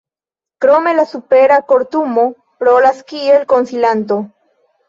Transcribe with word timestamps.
Krome 0.63 0.93
la 0.99 1.03
Supera 1.11 1.59
Kortumo 1.73 2.25
rolas 2.69 3.05
kiel 3.13 3.47
konsilanto. 3.55 4.19